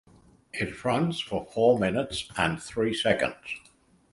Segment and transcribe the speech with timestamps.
[0.51, 3.45] It runs for four minutes and three seconds.